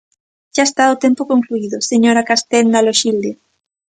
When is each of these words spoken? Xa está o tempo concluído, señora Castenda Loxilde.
Xa 0.55 0.63
está 0.69 0.83
o 0.93 0.99
tempo 1.05 1.21
concluído, 1.31 1.77
señora 1.91 2.27
Castenda 2.29 2.85
Loxilde. 2.85 3.31